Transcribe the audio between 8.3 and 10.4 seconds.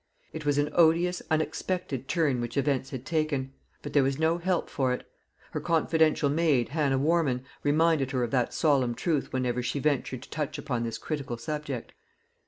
that solemn truth whenever she ventured to